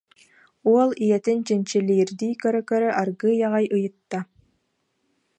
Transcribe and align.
уол 0.71 0.89
ийэтин 1.05 1.39
чинчилиирдии 1.47 2.35
көрө-көрө 2.43 2.89
аргыый 3.01 3.37
аҕай 3.47 3.65
ыйытта 3.77 4.19